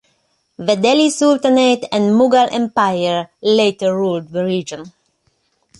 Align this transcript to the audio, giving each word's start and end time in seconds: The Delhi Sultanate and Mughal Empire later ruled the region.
The 0.57 0.73
Delhi 0.73 1.11
Sultanate 1.11 1.85
and 1.91 2.05
Mughal 2.15 2.51
Empire 2.51 3.29
later 3.39 3.95
ruled 3.95 4.29
the 4.29 4.43
region. 4.43 4.91